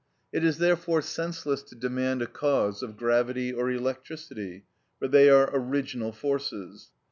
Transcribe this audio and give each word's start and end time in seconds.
It 0.33 0.43
is 0.43 0.57
therefore 0.57 1.03
senseless 1.03 1.61
to 1.61 1.75
demand 1.75 2.23
a 2.23 2.25
cause 2.25 2.81
of 2.81 2.97
gravity 2.97 3.53
or 3.53 3.69
electricity, 3.69 4.65
for 4.97 5.07
they 5.07 5.29
are 5.29 5.51
original 5.53 6.11
forces. 6.11 6.89